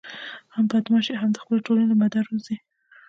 [0.53, 2.57] هم بدماش شي او هم د خپلې ټولنې له مدار ووزي.